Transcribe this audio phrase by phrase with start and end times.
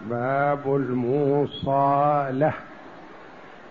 [0.00, 2.52] باب الموصى له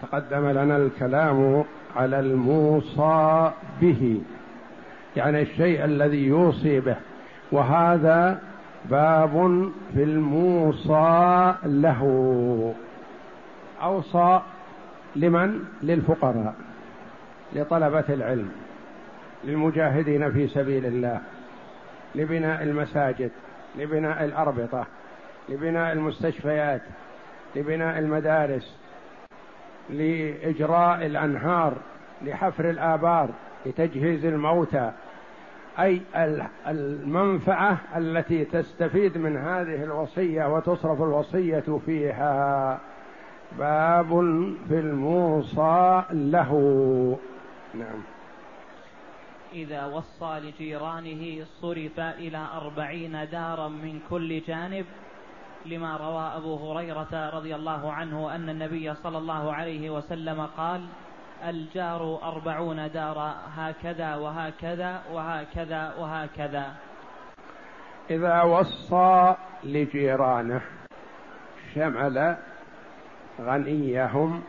[0.01, 1.63] تقدم لنا الكلام
[1.95, 4.21] على الموصى به
[5.15, 6.95] يعني الشيء الذي يوصي به.
[7.51, 8.39] وهذا
[8.89, 12.73] باب في الموصى له.
[13.81, 14.41] أوصى
[15.15, 16.53] لمن؟ للفقراء
[17.53, 18.51] لطلبة العلم
[19.43, 21.19] للمجاهدين في سبيل الله
[22.15, 23.31] لبناء المساجد
[23.75, 24.85] لبناء الأربطة.
[25.49, 26.81] لبناء المستشفيات
[27.55, 28.75] لبناء المدارس
[29.89, 31.73] لإجراء الأنهار
[32.21, 33.29] لحفر الآبار
[33.65, 34.91] لتجهيز الموتى.
[35.79, 36.01] أي
[36.67, 42.79] المنفعة التي تستفيد من هذه الوصية وتصرف الوصية فيها.
[43.59, 44.07] باب
[44.67, 47.17] في الموصى له.
[47.73, 48.01] نعم.
[49.53, 54.85] إذا وصى لجيرانه صرف إلى أربعين دارا من كل جانب
[55.65, 60.85] لما روى أبو هريرة رضي الله عنه أن النبي صلى الله عليه وسلم قال
[61.43, 66.73] الجار أربعون دارا هكذا وهكذا وهكذا وهكذا.
[68.09, 70.61] إذا وصى لجيرانه
[71.75, 72.35] شمل
[73.41, 74.43] غنيهم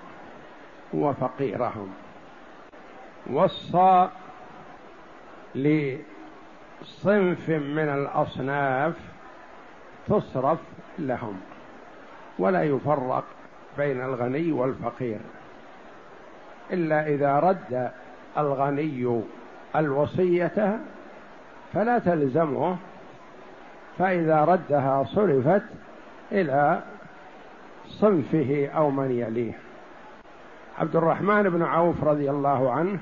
[0.95, 1.95] وفقيرهم.
[3.33, 4.09] وصى
[5.55, 8.95] لصنف من الأصناف
[10.07, 10.59] تصرف
[10.99, 11.41] لهم
[12.39, 13.25] ولا يفرق
[13.79, 15.19] بين الغني والفقير
[16.73, 17.91] إلا إذا رد
[18.39, 19.23] الغني
[19.77, 20.79] الوصية
[21.73, 22.77] فلا تلزمه
[23.99, 25.63] فإذا ردها صرفت
[26.33, 26.83] إلى
[27.89, 29.53] صنفه أو من يليه.
[30.79, 32.99] عبد الرحمن بن عوف رضي الله عنه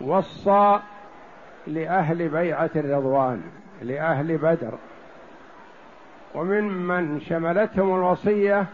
[0.00, 0.78] وصى
[1.66, 3.42] لأهل بيعة الرضوان
[3.82, 4.72] لأهل بدر.
[6.34, 8.66] وممن شملتهم الوصية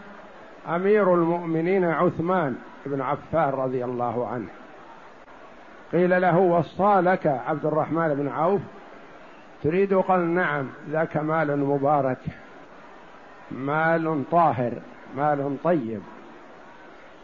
[0.67, 2.55] أمير المؤمنين عثمان
[2.85, 4.47] بن عفان رضي الله عنه.
[5.91, 8.61] قيل له وصى لك عبد الرحمن بن عوف؟
[9.63, 12.17] تريد؟ قال نعم ذاك مال مبارك
[13.51, 14.73] مال طاهر
[15.17, 16.01] مال طيب.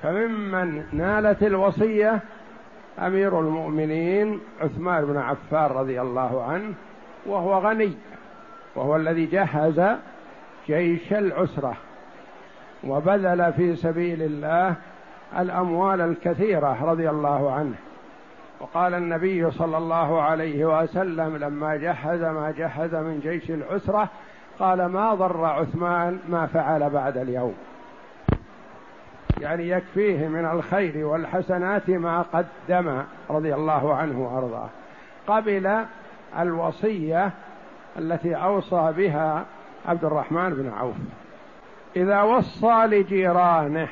[0.02, 2.20] فممن نالت الوصية
[3.00, 6.74] أمير المؤمنين عثمان بن عفان رضي الله عنه
[7.26, 7.94] وهو غني
[8.76, 9.98] وهو الذي جهز
[10.68, 11.76] جيش العسرة
[12.84, 14.76] وبذل في سبيل الله
[15.40, 17.76] الأموال الكثيرة رضي الله عنه.
[18.60, 24.10] وقال النبي صلى الله عليه وسلم لما جهز ما جهز من جيش العسرة
[24.60, 27.56] قال ما ضر عثمان ما فعل بعد اليوم.
[29.42, 34.70] يعني يكفيه من الخير والحسنات ما قدم رضي الله عنه وأرضاه.
[35.28, 35.86] قبل
[36.40, 37.32] الوصية
[37.98, 39.46] التي أوصى بها
[39.88, 40.96] عبد الرحمن بن عوف.
[41.96, 43.88] إذا وصى لجيرانه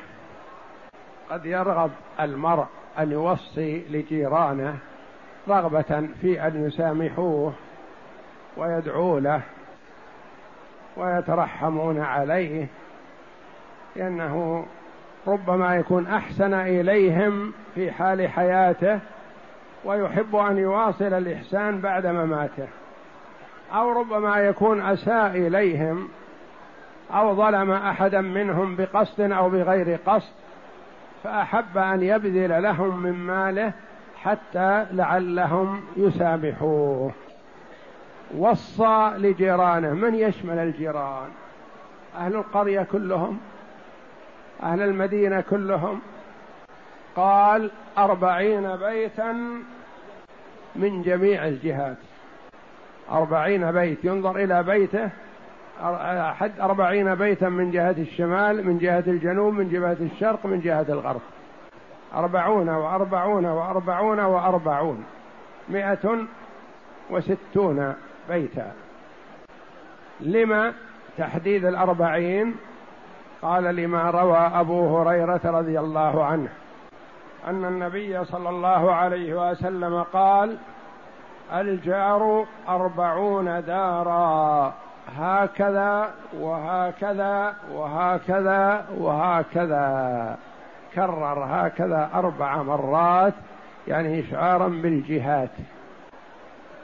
[1.30, 1.90] قد يرغب
[2.20, 2.66] المرء
[2.98, 4.76] أن يوصي لجيرانه
[5.48, 7.52] رغبة في أن يسامحوه
[8.56, 9.40] ويدعوا له
[10.96, 12.66] ويترحمون عليه
[13.96, 14.66] لأنه
[15.26, 19.00] ربما يكون أحسن إليهم في حال حياته
[19.84, 22.68] ويحب أن يواصل الإحسان بعد مماته.
[23.72, 26.08] أو ربما يكون أساء إليهم
[27.14, 30.32] أو ظلم أحدا منهم بقصد أو بغير قصد
[31.24, 33.72] فأحب أن يبذل لهم من ماله
[34.16, 37.12] حتى لعلهم يسامحوه.
[38.38, 41.28] وصى لجيرانه من يشمل الجيران؟
[42.18, 43.38] أهل القرية كلهم؟
[44.62, 46.00] أهل المدينة كلهم؟
[47.16, 49.32] قال أربعين بيتا
[50.76, 51.96] من جميع الجهات.
[53.10, 55.10] أربعين بيت ينظر إلى بيته
[56.32, 61.20] حد أربعين بيتا من جهة الشمال من جهة الجنوب من جهة الشرق من جهة الغرب.
[62.14, 65.04] أربعون وأربعون وأربعون وأربعون.
[65.68, 66.26] مئة
[67.10, 67.94] وستون
[68.28, 68.72] بيتا.
[70.20, 70.72] لما
[71.18, 72.56] تحديد الأربعين؟
[73.42, 76.48] قال لما روى أبو هريرة رضي الله عنه
[77.46, 80.56] أن النبي صلى الله عليه وسلم قال
[81.52, 84.74] الجار أربعون دارا.
[85.18, 86.10] هكذا
[86.40, 90.38] وهكذا وهكذا وهكذا.
[90.94, 93.34] كرر هكذا أربع مرات
[93.88, 95.50] يعني اشعارا بالجهات.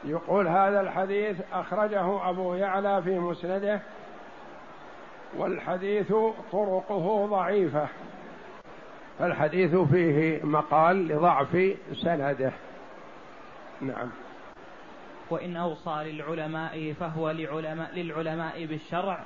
[0.05, 3.81] يقول هذا الحديث أخرجه أبو يعلى في مسنده
[5.37, 6.13] والحديث
[6.53, 7.87] طرقه ضعيفة.
[9.19, 12.53] فالحديث فيه مقال لضعف سنده.
[13.81, 14.11] نعم.
[15.31, 19.25] وإن أوصى للعلماء فهو لعلماء, للعلماء بالشرع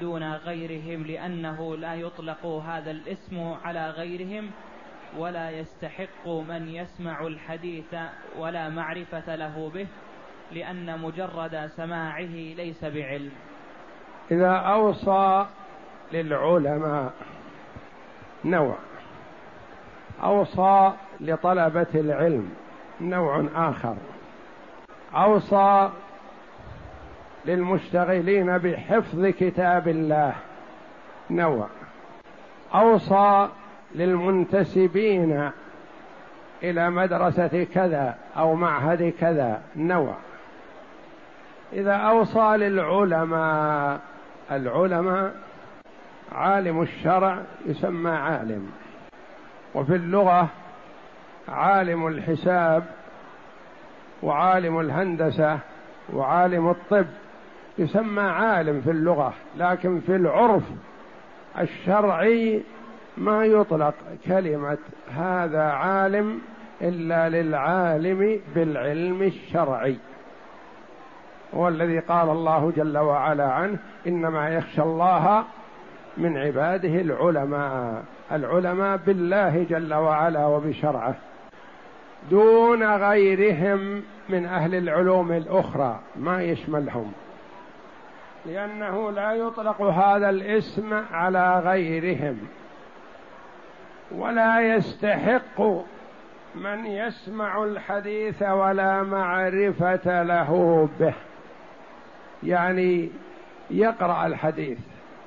[0.00, 4.50] دون غيرهم لأنه لا يطلق هذا الاسم على غيرهم
[5.18, 7.94] ولا يستحق من يسمع الحديث
[8.38, 9.86] ولا معرفة له به
[10.52, 13.32] لأن مجرد سماعه ليس بعلم.
[14.30, 15.46] إذا أوصى
[16.12, 17.12] للعلماء
[18.44, 18.78] نوع.
[20.22, 22.50] أوصى لطلبة العلم
[23.00, 23.96] نوع آخر.
[25.14, 25.90] أوصى
[27.46, 30.34] للمشتغلين بحفظ كتاب الله.
[31.30, 31.66] نوع
[32.74, 33.48] أوصى
[33.94, 35.50] للمنتسبين
[36.62, 39.60] إلى مدرسة كذا أو معهد كذا.
[39.76, 40.14] نوع
[41.72, 44.00] إذا أوصى للعلماء
[44.50, 45.34] العلماء
[46.32, 48.70] عالم الشرع يسمى عالم
[49.74, 50.48] وفي اللغة
[51.48, 52.84] عالم الحساب
[54.24, 55.58] وعالم الهندسة
[56.12, 57.06] وعالم الطب.
[57.78, 60.62] يسمى عالم في اللغة لكن في العرف
[61.60, 62.62] الشرعي
[63.16, 63.94] ما يطلق
[64.26, 64.78] كلمة
[65.16, 66.40] هذا عالم
[66.82, 69.96] إلا للعالم بالعلم الشرعي.
[71.54, 75.44] هو الذي قال الله جل وعلا عنه إنما يخشى الله
[76.16, 81.14] من عباده العلماء العلماء بالله جل وعلا وبشرعه
[82.30, 87.12] دون غيرهم من أهل العلوم الأخرى ما يشملهم.
[88.46, 92.38] لأنه لا يطلق هذا الاسم على غيرهم.
[94.10, 95.60] ولا يستحق
[96.54, 101.14] من يسمع الحديث ولا معرفة له به.
[102.42, 103.10] يعني
[103.70, 104.78] يقرأ الحديث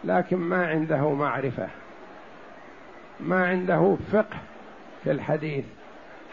[0.04, 1.68] لكن ما عنده معرفة.
[3.20, 4.38] ما عنده فقه
[5.04, 5.66] في الحديث.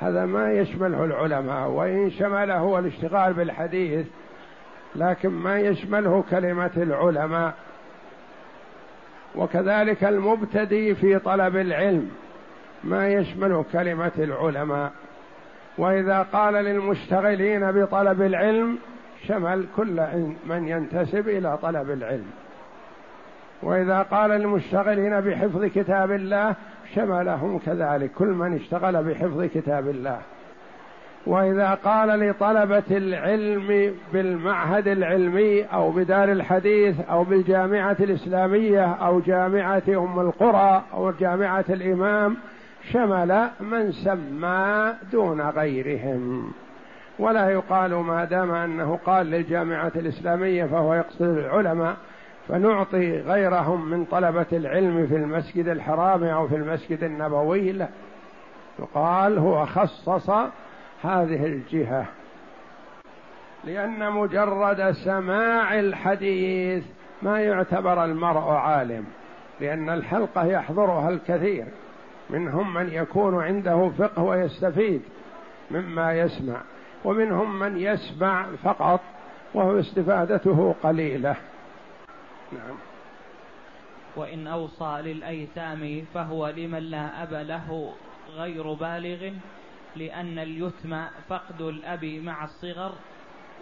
[0.01, 4.07] هذا ما يشمله العلماء وإن شمله الاشتغال بالحديث
[4.97, 7.55] لكن ما يشمله كلمة العلماء.
[9.35, 12.11] وكذلك المبتدي في طلب العلم
[12.85, 14.93] ما يشمل كلمة العلماء.
[15.79, 18.79] وإذا قال للمشتغلين بطلب العلم
[19.29, 20.07] شمل كل
[20.47, 22.31] من ينتسب إلى طلب العلم.
[23.63, 26.55] وإذا قال للمشتغلين بحفظ كتاب الله
[26.95, 30.19] شملهم كذلك كل من اشتغل بحفظ كتاب الله.
[31.27, 40.21] وإذا قال لطلبة العلم بالمعهد العلمي أو بدار الحديث أو بالجامعة الإسلامية أو جامعة أم
[40.21, 42.37] القرى أو جامعة الإمام
[42.93, 46.53] شمل من سمى دون غيرهم.
[47.19, 51.97] ولا يقال ما دام أنه قال للجامعة الإسلامية فهو يقصد العلماء
[52.49, 57.89] فنعطي غيرهم من طلبة العلم في المسجد الحرام أو في المسجد النبوي لا
[58.79, 60.31] يقال هو خصص
[61.03, 62.07] هذه الجهة
[63.65, 66.85] لأن مجرد سماع الحديث
[67.23, 69.05] ما يعتبر المرء عالم
[69.61, 71.65] لأن الحلقة يحضرها الكثير.
[72.31, 75.03] منهم من يكون عنده فقه ويستفيد
[75.71, 76.61] مما يسمع
[77.05, 79.01] ومنهم من يسمع فقط
[79.55, 81.37] وهو استفادته قليلة.
[82.55, 82.77] نعم.
[84.17, 87.93] وإن أوصى للأيتام فهو لمن لا أب له
[88.37, 89.33] غير بالغ
[89.97, 92.93] لأن اليتم فقد الأب مع الصغر.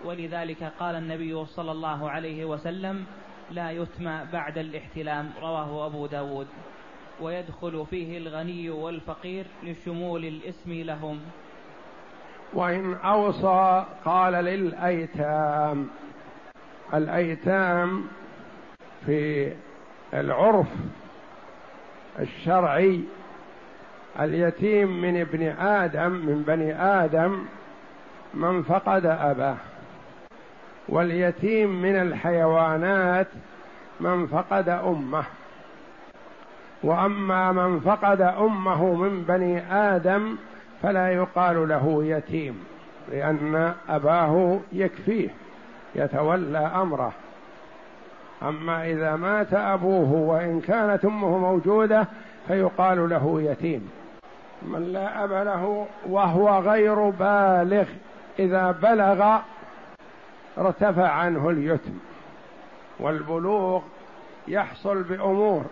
[0.05, 3.05] ولذلك قال النبي صلى الله عليه وسلم
[3.51, 5.31] لا يتم بعد الاحتلام.
[5.41, 6.47] رواه أبو داود.
[7.21, 11.21] ويدخل فيه الغني والفقير لشمول الإسم لهم.
[12.55, 15.89] وإن أوصى قال للأيتام.
[16.95, 18.05] الأيتام
[19.07, 19.53] في
[20.15, 20.67] العرف
[22.21, 23.01] الشرعي
[24.21, 27.45] اليتيم من ابن آدم من بني آدم
[28.35, 29.57] من فقد أباه.
[30.89, 33.27] واليتيم من الحيوانات
[34.01, 35.25] من فقد أمه.
[36.83, 40.37] وأما من فقد أمه من بني آدم
[40.83, 42.65] فلا يقال له يتيم
[43.13, 45.29] لأن أباه يكفيه
[45.95, 47.13] يتولى أمره.
[48.49, 52.07] أما إذا مات أبوه وإن كانت أمه موجودة
[52.49, 53.91] فيقال له يتيم.
[54.63, 57.85] من لا أب له وهو غير بالغ
[58.39, 59.39] إذا بلغ
[60.59, 61.99] ارتفع عنه اليتم.
[63.01, 63.83] والبلوغ
[64.49, 65.65] يحصل بأمور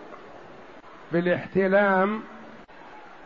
[1.11, 2.19] بالاحتلام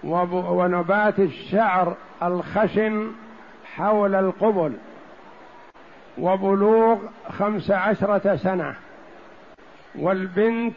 [0.04, 3.12] ونبات الشعر الخشن
[3.76, 4.74] حول القبل.
[6.18, 6.98] وبلوغ
[7.30, 8.76] خمس عشرة سنة.
[10.00, 10.74] والبنت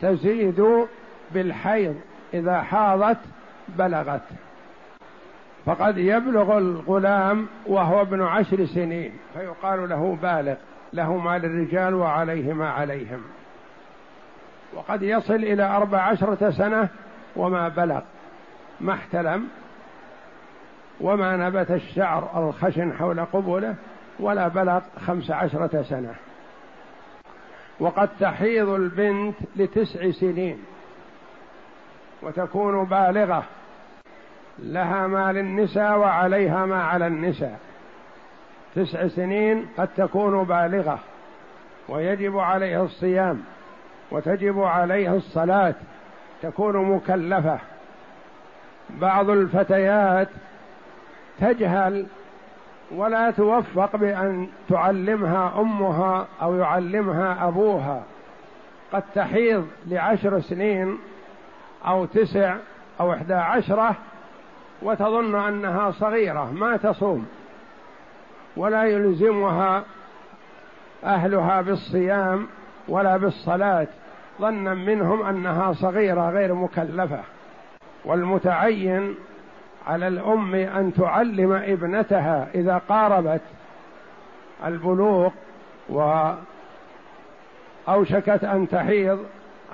[0.00, 0.86] تزيد
[1.30, 2.00] بالحيض
[2.34, 3.18] إذا حاضت
[3.68, 4.22] بلغت.
[5.66, 10.54] فقد يبلغ الغلام وهو ابن عشر سنين فيقال له بالغ
[10.92, 13.22] له ما للرجال وعليه ما عليهم.
[14.74, 16.88] وقد يصل إلى أربع عشرة سنة
[17.36, 18.00] وما بلغ
[18.80, 19.48] ما احتلم
[21.00, 23.74] وما نبت الشعر الخشن حول قبله
[24.20, 26.14] ولا بلغ خمس عشرة سنة.
[27.80, 30.58] وقد تحيض البنت لتسع سنين
[32.22, 33.44] وتكون بالغة
[34.58, 37.58] لها ما للنساء وعليها ما على النساء.
[38.74, 40.98] تسع سنين قد تكون بالغة
[41.88, 43.42] ويجب عليها الصيام
[44.10, 45.74] وتجب عليها الصلاة
[46.42, 47.58] تكون مكلفة.
[48.90, 50.28] بعض الفتيات
[51.40, 52.06] تجهل
[52.90, 58.02] ولا توفق بأن تعلمها أمها أو يعلمها أبوها.
[58.92, 60.98] قد تحيض لعشر سنين
[61.86, 62.56] أو تسع
[63.00, 63.94] أو إحدى عشرة
[64.82, 67.26] وتظن أنها صغيرة ما تصوم.
[68.56, 69.84] ولا يلزمها
[71.04, 72.46] أهلها بالصيام
[72.88, 73.86] ولا بالصلاة.
[74.40, 77.20] ظنا منهم أنها صغيرة غير مكلفة.
[78.04, 79.14] والمتعين
[79.88, 83.40] على الأم أن تعلم ابنتها إذا قاربت
[84.64, 85.30] البلوغ
[87.88, 89.18] وأوشكت أن تحيض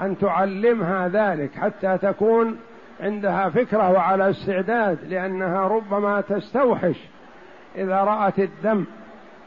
[0.00, 2.58] أن تعلمها ذلك حتى تكون
[3.00, 6.96] عندها فكرة وعلى استعداد لأنها ربما تستوحش
[7.76, 8.84] إذا رأت الدم.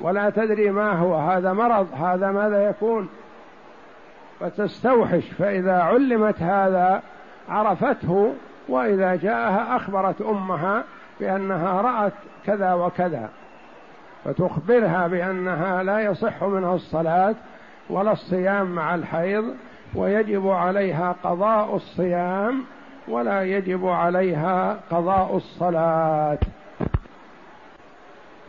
[0.01, 3.09] ولا تدري ما هو هذا مرض هذا ماذا يكون؟
[4.39, 5.24] فتستوحش.
[5.38, 7.01] فإذا علمت هذا
[7.50, 8.33] عرفته
[8.69, 10.83] وإذا جاءها أخبرت أمها
[11.19, 12.13] بأنها رأت
[12.45, 13.29] كذا وكذا
[14.25, 17.36] فتخبرها بأنها لا يصح منها الصلاة
[17.89, 19.55] ولا الصيام مع الحيض
[19.95, 22.63] ويجب عليها قضاء الصيام
[23.07, 26.38] ولا يجب عليها قضاء الصلاة.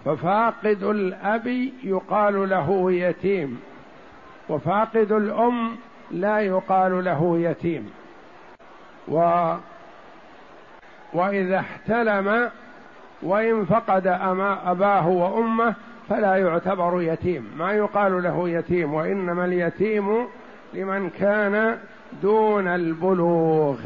[0.04, 1.46] ففاقد الأب
[1.84, 3.60] يقال له يتيم
[4.48, 5.76] وفاقد الأم
[6.10, 7.90] لا يقال له يتيم.
[9.08, 9.52] و
[11.12, 12.50] وإذا احتلم
[13.22, 15.74] وإن فقد أما أباه وأمه
[16.08, 17.50] فلا يعتبر يتيم.
[17.58, 20.26] ما يقال له يتيم وإنما اليتيم
[20.74, 21.78] لمن كان
[22.22, 23.76] دون البلوغ.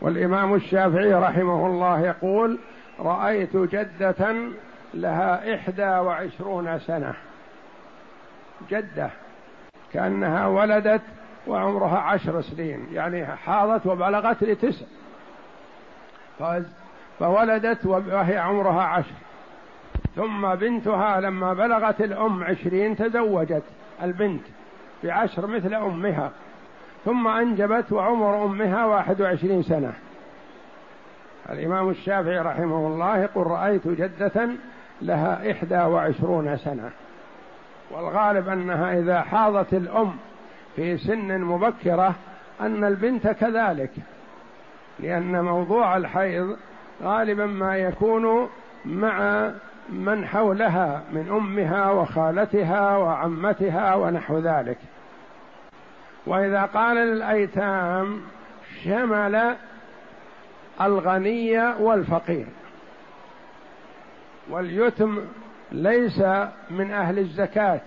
[0.00, 2.58] والإمام الشافعي رحمه الله يقول
[3.00, 4.34] رأيت جدة
[4.94, 7.14] لها إحدى وعشرون سنة.
[8.70, 9.10] جدة
[9.92, 11.02] كأنها ولدت
[11.46, 14.86] وعمرها عشر سنين يعني حاضت وبلغت لتسع.
[17.18, 19.14] فولدت وهي عمرها عشر.
[20.16, 23.62] ثم بنتها لما بلغت الأم عشرين تزوجت
[24.02, 24.42] البنت
[25.04, 26.30] بعشر مثل أمها.
[27.04, 29.92] ثم أنجبت وعمر أمها واحد وعشرين سنة.
[31.50, 34.48] الإمام الشافعي رحمه الله يقول رأيت جدة
[35.02, 36.90] لها إحدى وعشرون سنة.
[37.90, 40.12] والغالب أنها إذا حاضت الأم
[40.76, 42.14] في سن مبكرة
[42.60, 43.90] أن البنت كذلك.
[45.02, 46.56] لأن موضوع الحيض
[47.02, 48.48] غالبا ما يكون
[48.84, 49.50] مع
[49.88, 54.78] من حولها من أمها وخالتها وعمتها ونحو ذلك.
[56.26, 58.20] وإذا قال للأيتام
[58.84, 59.56] شمل
[60.80, 62.46] الغني والفقير.
[64.50, 65.18] واليتم
[65.72, 66.22] ليس
[66.70, 67.80] من أهل الزكاة.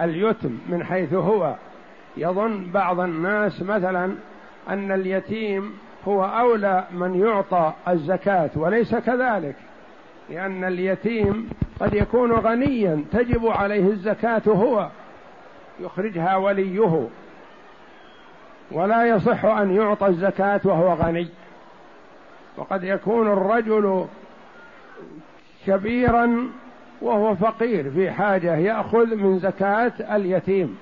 [0.00, 1.54] اليتم من حيث هو.
[2.16, 4.14] يظن بعض الناس مثلا
[4.68, 9.56] أن اليتيم هو أولى من يعطى الزكاة وليس كذلك
[10.30, 14.88] لأن اليتيم قد يكون غنيا تجب عليه الزكاة هو
[15.80, 17.08] يخرجها وليه.
[18.72, 21.28] ولا يصح أن يعطى الزكاة وهو غني.
[22.56, 24.06] وقد يكون الرجل
[25.66, 26.48] كبيرا
[27.02, 30.78] وهو فقير في حاجة يأخذ من زكاة اليتيم.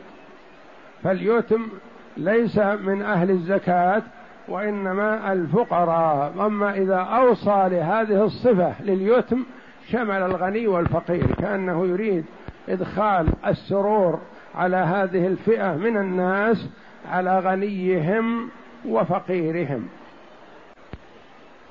[1.02, 1.68] فاليتم
[2.16, 4.02] ليس من أهل الزكاة
[4.50, 6.46] وإنما الفقراء.
[6.46, 9.44] أما إذا أوصى لهذه الصفة لليتم
[9.88, 12.24] شمل الغني والفقير كأنه يريد
[12.68, 14.20] إدخال السرور
[14.54, 16.68] على هذه الفئة من الناس
[17.10, 18.50] على غنيهم
[18.88, 19.88] وفقيرهم.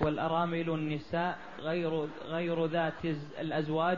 [0.01, 3.05] والأرامل النساء غير غير ذات
[3.41, 3.97] الأزواج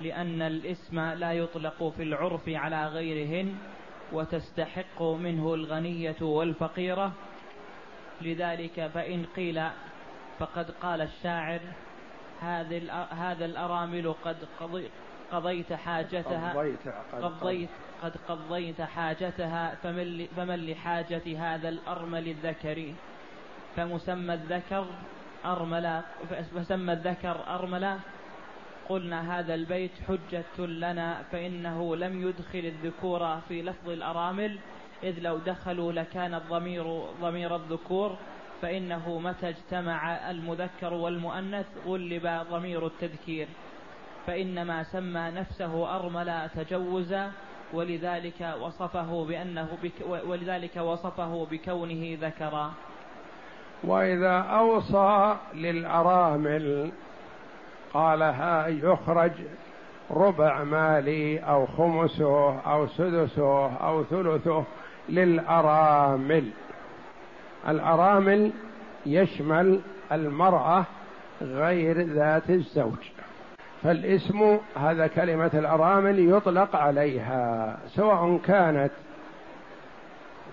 [0.00, 3.54] لأن الإسم لا يطلق في العرف على غيرهن
[4.12, 7.12] وتستحق منه الغنية والفقيرة.
[8.22, 9.62] لذلك فإن قيل
[10.38, 11.60] فقد قال الشاعر
[12.40, 14.36] هذه هذا الأرامل قد
[15.32, 16.52] قضيت حاجتها
[17.22, 17.68] قضيت
[18.02, 18.80] قد قضيت.
[18.80, 22.92] حاجتها فمن, فمن لحاجة هذا الأرمل الذكر؟
[23.76, 24.86] فمسمى الذكر
[25.44, 26.02] أرملا
[26.54, 27.96] فسمى الذكر أرملا
[28.88, 34.58] قلنا هذا البيت حجة لنا فإنه لم يدخل الذكور في لفظ الأرامل
[35.02, 38.16] إذ لو دخلوا لكان الضمير ضمير الذكور
[38.62, 43.48] فإنه متى اجتمع المذكر والمؤنث غلب ضمير التذكير.
[44.26, 47.30] فإنما سمى نفسه أرملا تجوزا
[47.72, 49.92] ولذلك وصفه بأنه بك
[50.26, 52.72] ولذلك وصفه بكونه ذكرا.
[53.84, 56.92] وإذا أوصى للأرامل
[57.94, 59.32] قال ها يخرج
[60.10, 64.64] ربع مالي أو خمسه أو سدسه أو ثلثه
[65.10, 66.50] للأرامل.
[67.68, 68.50] الأرامل
[69.06, 69.80] يشمل
[70.12, 70.84] المرأة
[71.42, 73.10] غير ذات الزوج.
[73.82, 78.90] فالاسم هذا كلمة الأرامل يطلق عليها سواء كانت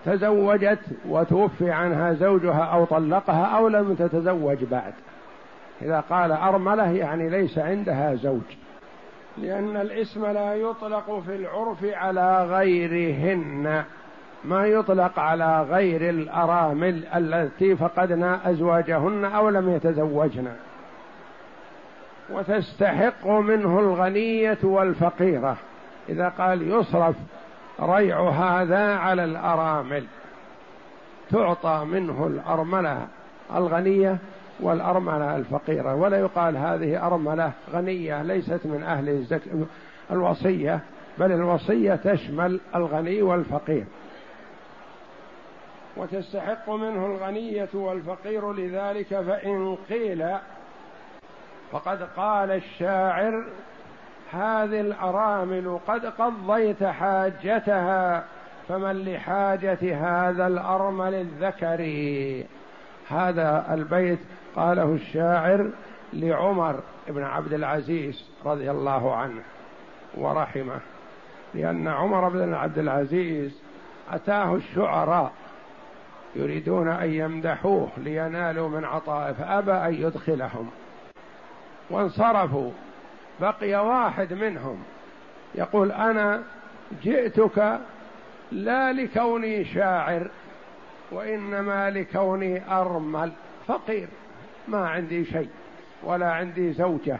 [0.04, 4.92] تزوجت وتوفي عنها زوجها أو طلقها أو لم تتزوج بعد.
[5.82, 8.56] إذا قال أرملة يعني ليس عندها زوج.
[9.38, 13.84] لأن الاسم لا يطلق في العرف على غيرهن.
[14.44, 20.48] ما يطلق على غير الأرامل التي فقدنا أزواجهن أو لم يتزوجن
[22.30, 25.56] وتستحق منه الغنية والفقيرة.
[26.08, 27.16] إذا قال يصرف
[27.80, 30.04] ريع هذا على الأرامل
[31.30, 33.06] تعطى منه الأرملة
[33.54, 34.18] الغنية
[34.60, 35.94] والأرملة الفقيرة.
[35.94, 39.40] ولا يقال هذه أرملة غنية ليست من أهل.
[40.10, 40.80] الوصية
[41.18, 43.84] بل الوصية تشمل الغني والفقير.
[45.98, 50.26] وتستحق منه الغنية والفقير لذلك فإن قيل
[51.72, 53.44] فقد قال الشاعر
[54.32, 58.24] هذه الأرامل قد قضيت حاجتها
[58.68, 62.46] فمن لحاجة هذا الأرمل الذكري
[63.08, 64.18] هذا البيت
[64.56, 65.70] قاله الشاعر
[66.12, 69.42] لعمر بن عبد العزيز رضي الله عنه
[70.14, 70.80] ورحمه
[71.54, 73.52] لأن عمر بن عبد العزيز
[74.12, 75.32] أتاه الشعراء
[76.36, 80.70] يريدون أن يمدحوه لينالوا من عطائه فأبى أن يدخلهم.
[81.90, 82.70] وانصرفوا.
[83.40, 84.82] بقي واحد منهم.
[85.54, 86.42] يقول أنا
[87.02, 87.78] جئتك
[88.52, 90.30] لا لكوني شاعر
[91.12, 93.32] وإنما لكوني أرمل.
[93.66, 94.08] فقير.
[94.68, 95.48] ما عندي شيء
[96.02, 97.18] ولا عندي زوجة.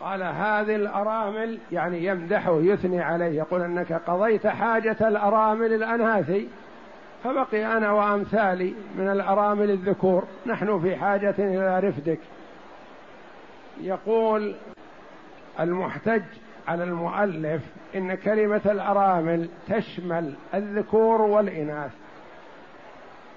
[0.00, 6.48] قال هذه الأرامل يعني يمدحه يثني عليه يقول أنك قضيت حاجة الأرامل الاناثي
[7.24, 10.24] فبقي أنا وأمثالي من الأرامل الذكور.
[10.46, 12.18] نحن في حاجة إلى رفدك.
[13.80, 14.54] يقول
[15.60, 16.22] المحتج
[16.68, 17.62] على المؤلف
[17.94, 21.90] إن كلمة الأرامل تشمل الذكور والإناث.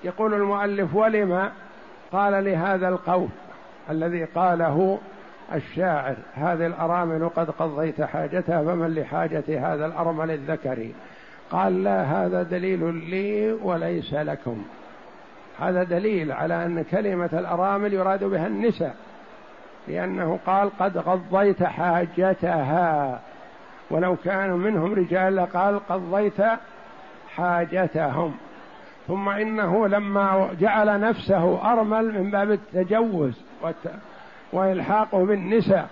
[0.04, 1.50] يقول المؤلف ولم
[2.12, 3.30] قال لهذا القول
[3.90, 5.00] الذي قاله
[5.54, 10.94] الشاعر هذه الأرامل قد قضيت حاجتها فمن لحاجة هذا الأرمل الذكري؟
[11.52, 14.64] قال لا هذا دليل لي وليس لكم.
[15.60, 18.96] هذا دليل على أن كلمة الأرامل يراد بها النساء
[19.88, 23.20] لأنه قال قد قضيت حاجتها.
[23.92, 26.42] ولو كانوا منهم رجال لقال قضيت
[27.36, 28.34] حاجتهم.
[29.08, 33.34] ثم إنه لما جعل نفسه أرمل من باب التجوز
[34.54, 35.90] وإلحاقه بالنساء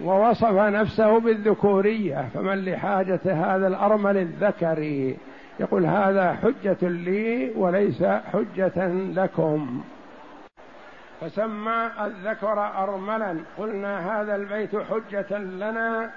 [0.00, 5.16] ووصف نفسه بالذكورية فمن لحاجة هذا الأرمل الذكري؟
[5.60, 9.82] يقول هذا حجة لي وليس حجة لكم.
[11.20, 13.36] فسمى الذكر أرملا.
[13.58, 16.10] قلنا هذا البيت حجة لنا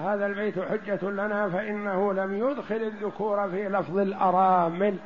[0.00, 4.96] هذا البيت حجة لنا فإنه لم يدخل الذكور في لفظ الأرامل.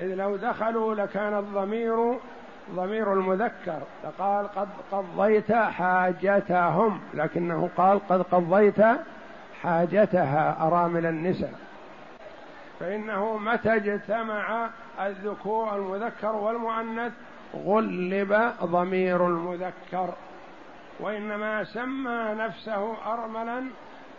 [0.00, 2.18] إذ لو دخلوا لكان الضمير
[2.74, 8.80] ضمير المذكر فقال قد قضيت حاجتهم لكنه قال قد قضيت
[9.62, 11.54] حاجتها أرامل النساء
[12.80, 14.68] فإنه متى اجتمع
[15.00, 17.12] الذكور المذكر والمؤنث
[17.64, 20.14] غلب ضمير المذكر.
[21.00, 23.64] وإنما سمى نفسه ارملا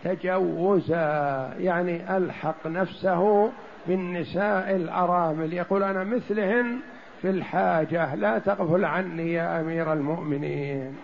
[0.04, 3.52] تجوزا يعني ألحق نفسه
[3.88, 5.54] بالنساء الأرامل.
[5.54, 6.80] يقول أنا مثلهن
[7.22, 10.98] في الحاجة لا تغفل عني يا أمير المؤمنين.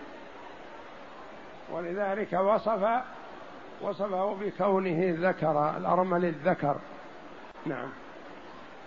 [1.72, 2.88] ولذلك وصف
[3.82, 6.76] وصفه بكونه ذكر الأرمل الذكر.
[7.66, 7.88] نعم.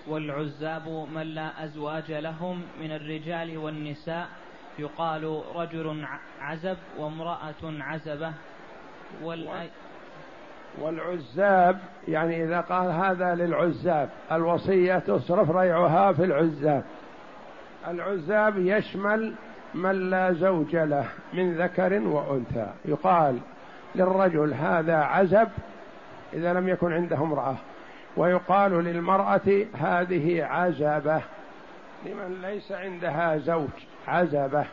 [0.08, 4.28] والعزاب من لا أزواج لهم من الرجال والنساء
[4.80, 6.06] يقال رجل
[6.42, 8.32] عزب وامرأة عزبة.
[9.24, 9.70] والأي
[10.82, 16.84] والعزاب يعني إذا قال هذا للعزاب الوصية تصرف ريعها في العزاب.
[17.88, 19.34] العزاب يشمل
[19.74, 22.68] من لا زوج له من ذكر وأنثى.
[22.86, 23.38] يقال
[23.96, 25.48] للرجل هذا عزب
[26.34, 27.56] إذا لم يكن عنده امرأة.
[28.18, 31.22] ويقال للمرأة هذه عزبة.
[32.06, 33.70] لمن ليس عندها زوج
[34.08, 34.66] عزبة.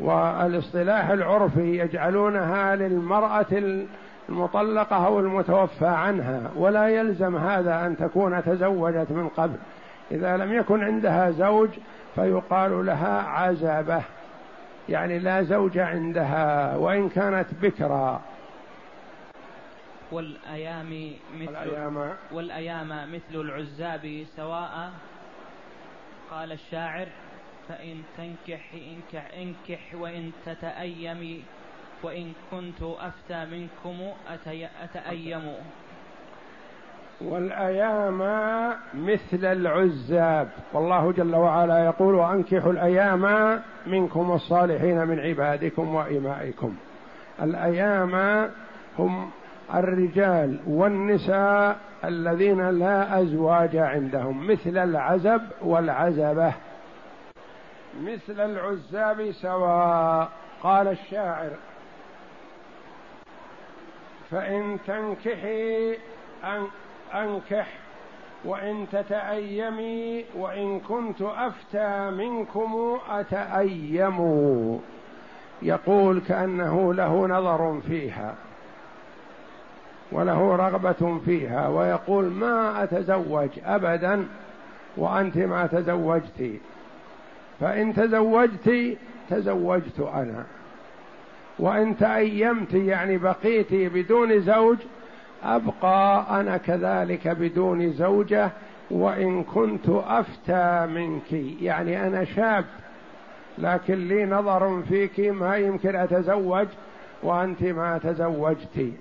[0.00, 3.80] والاصطلاح العرفي يجعلونها للمرأة
[4.28, 6.50] المطلقة أو المتوفى عنها.
[6.56, 9.56] ولا يلزم هذا أن تكون تزوجت من قبل.
[10.14, 11.70] إذا لم يكن عندها زوج
[12.14, 14.02] فيقال لها عزبة.
[14.88, 18.22] يعني لا زوج عندها وإن كانت بكرا.
[20.12, 24.90] والأيام مثل والأيام, والأيام مثل العزاب سواء.
[26.30, 27.06] قال الشاعر
[27.68, 31.42] فإن تنكح إنكح إنكح وإن تتأيمي
[32.02, 34.12] وإن كنت أفتى منكم
[34.82, 35.54] أتأيم.
[37.24, 38.18] والأيام
[38.94, 40.48] مثل العزاب.
[40.72, 46.74] والله جل وعلا يقول وأنكحوا الأيام منكم الصالحين من عبادكم وإمائكم.
[47.42, 48.14] الأيام
[48.98, 49.30] هم
[49.74, 56.52] الرجال والنساء الذين لا أزواج عندهم مثل العزب والعزبة.
[58.00, 60.28] مثل العزاب سواء.
[60.62, 61.50] قال الشاعر
[64.30, 65.94] فإن تنكحي
[66.44, 66.66] أن
[67.14, 67.66] أنكح
[68.44, 74.20] وإن تتأيمي وإن كنت أفتى منكم أتأيم.
[75.62, 78.34] يقول كأنه له نظر فيها
[80.12, 84.26] وله رغبة فيها ويقول ما أتزوج أبدا
[84.96, 86.60] وأنت ما تزوجت.
[87.60, 88.96] فإن تزوجت
[89.30, 90.44] تزوجت أنا.
[91.58, 94.78] وإن تأيمت يعني بقيت بدون زوج
[95.44, 98.50] أبقى أنا كذلك بدون زوجة
[98.90, 101.32] وإن كنت أفتى منك.
[101.62, 102.64] يعني أنا شاب
[103.58, 106.66] لكن لي نظر فيك ما يمكن أتزوج
[107.22, 108.92] وأنت ما تزوجت.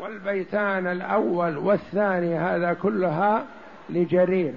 [0.00, 3.44] والبيتان الأول والثاني هذا كلها
[3.90, 4.54] لجرير.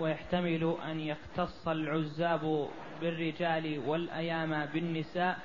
[0.00, 2.66] ويحتمل أن يختص العزاب
[3.00, 5.38] بالرجال والأيام بالنساء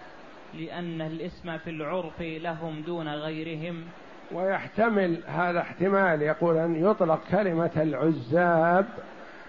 [0.53, 3.83] لأن الاسم في العرف لهم دون غيرهم.
[4.31, 8.85] ويحتمل هذا احتمال يقول أن يطلق كلمة العزاب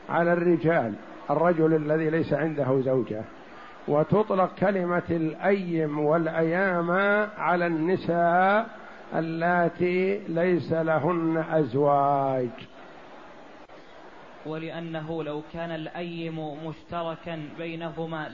[0.08, 0.94] على الرجال
[1.30, 3.22] الرجل الذي ليس عنده زوجة
[3.88, 6.90] وتطلق كلمة الأيم والأيام
[7.38, 8.66] على النساء
[9.14, 12.48] اللاتي ليس لهن أزواج.
[14.46, 18.28] ولأنه لو كان الأيم مشتركا بينهما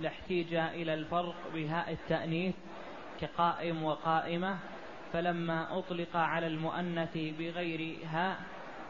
[0.00, 2.54] لاحتيج إلى الفرق بهاء التأنيث
[3.20, 4.56] كقائم وقائمة
[5.12, 8.36] فلما أطلق على المؤنث بغير هاء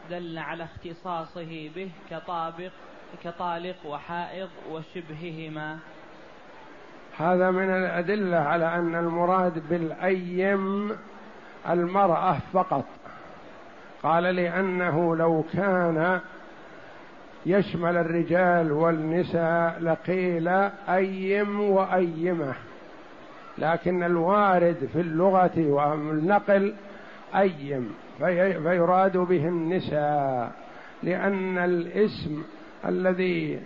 [0.09, 2.71] دل على اختصاصه به كطابق
[3.23, 5.79] كطالق وحائض وشبههما.
[7.17, 10.97] هذا من الأدلة على أن المراد بالأيم
[11.69, 12.85] المرأة فقط.
[14.03, 16.21] قال لأنه لو كان
[17.47, 20.47] يشمل الرجال والنساء لقيل
[20.89, 22.53] أيم وأيمة.
[23.57, 26.73] لكن الوارد في اللغة والنقل
[27.35, 27.91] أيم
[28.63, 30.51] فيراد به النساء
[31.03, 32.43] لأن الاسم
[32.85, 33.59] الذي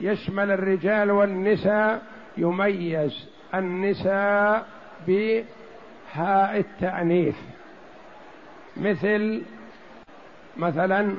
[0.00, 2.02] يشمل الرجال والنساء
[2.36, 4.66] يميز النساء
[5.06, 7.36] بهاء التأنيث.
[8.76, 9.42] مثل
[10.56, 11.14] مثلا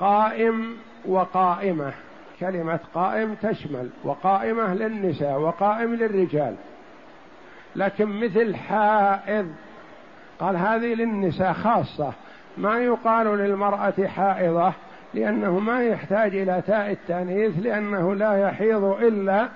[0.00, 1.92] قائم وقائمة.
[2.40, 6.54] كلمة قائم تشمل وقائمة للنساء وقائم للرجال.
[7.76, 9.46] لكن مثل حائض
[10.40, 12.12] قال هذه للنساء خاصة.
[12.58, 14.72] ما يقال للمرأة حائضة
[15.14, 19.48] لأنه ما يحتاج إلى تاء التانيث لأنه لا يحيض إلا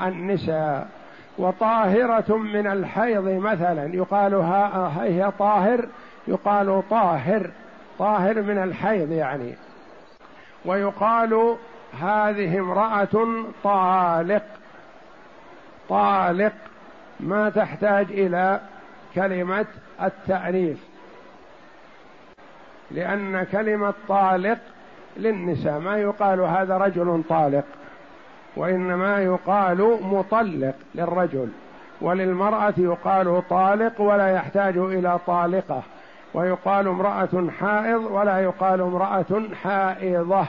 [0.00, 0.88] النساء.
[1.38, 4.34] وطاهرة من الحيض مثلا يقال
[5.00, 5.86] هي طاهر
[6.28, 7.50] يقال طاهر.
[7.98, 9.54] طاهر من الحيض يعني.
[10.64, 11.56] ويقال
[12.00, 14.44] هذه امرأة طالق.
[15.88, 16.52] طالق
[17.20, 18.60] ما تحتاج إلى
[19.14, 19.66] كلمة
[20.02, 20.78] التأنيث.
[22.90, 24.58] لأن كلمة طالق
[25.16, 27.64] للنساء ما يقال هذا رجل طالق
[28.56, 31.48] وإنما يقال مطلق للرجل.
[32.00, 35.82] وللمرأة يقال طالق ولا يحتاج إلى طالقة.
[36.34, 40.46] ويقال امرأة حائض ولا يقال امرأة حائضة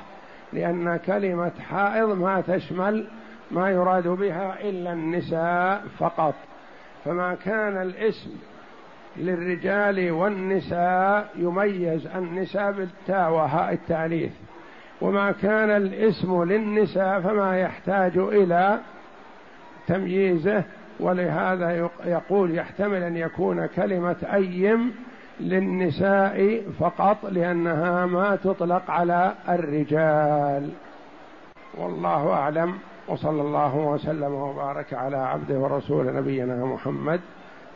[0.53, 3.07] لأن كلمة حائض ما تشمل
[3.51, 6.35] ما يراد بها إلا النساء فقط.
[7.05, 8.29] فما كان الاسم
[9.17, 14.31] للرجال والنساء يميز النساء بالتاء وهاء التأنيث
[15.01, 18.79] وما كان الاسم للنساء فما يحتاج إلى
[19.87, 20.63] تمييزه
[20.99, 24.91] ولهذا يقول يحتمل أن يكون كلمة أيم
[25.39, 30.69] للنساء فقط لأنها ما تطلق على الرجال.
[31.77, 37.21] والله أعلم وصلى الله وسلم وبارك على عبده ورسول نبينا محمد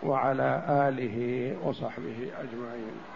[0.04, 1.18] وعلى آله
[1.64, 3.13] وصحبه أجمعين.